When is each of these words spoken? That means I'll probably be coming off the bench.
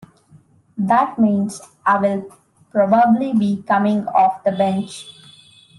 That 0.79 1.19
means 1.19 1.61
I'll 1.85 2.25
probably 2.71 3.33
be 3.33 3.61
coming 3.61 4.07
off 4.07 4.43
the 4.43 4.51
bench. 4.51 5.05